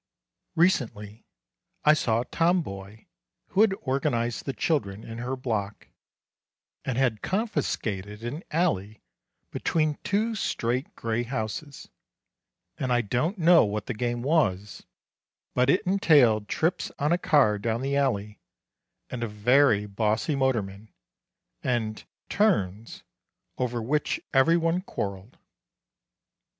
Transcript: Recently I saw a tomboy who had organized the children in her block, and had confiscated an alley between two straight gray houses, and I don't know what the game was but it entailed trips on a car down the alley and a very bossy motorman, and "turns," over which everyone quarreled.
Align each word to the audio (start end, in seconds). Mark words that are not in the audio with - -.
Recently 0.55 1.27
I 1.85 1.93
saw 1.93 2.21
a 2.21 2.25
tomboy 2.25 3.05
who 3.49 3.61
had 3.61 3.75
organized 3.81 4.45
the 4.45 4.51
children 4.53 5.03
in 5.03 5.19
her 5.19 5.35
block, 5.35 5.89
and 6.83 6.97
had 6.97 7.21
confiscated 7.21 8.23
an 8.23 8.43
alley 8.49 9.03
between 9.51 9.99
two 10.03 10.33
straight 10.33 10.95
gray 10.95 11.21
houses, 11.21 11.87
and 12.79 12.91
I 12.91 13.01
don't 13.01 13.37
know 13.37 13.63
what 13.63 13.85
the 13.85 13.93
game 13.93 14.23
was 14.23 14.87
but 15.53 15.69
it 15.69 15.85
entailed 15.85 16.47
trips 16.47 16.91
on 16.97 17.11
a 17.11 17.19
car 17.19 17.59
down 17.59 17.81
the 17.83 17.95
alley 17.95 18.39
and 19.11 19.21
a 19.23 19.27
very 19.27 19.85
bossy 19.85 20.33
motorman, 20.35 20.91
and 21.63 22.03
"turns," 22.27 23.03
over 23.59 23.83
which 23.83 24.19
everyone 24.33 24.81
quarreled. 24.81 25.37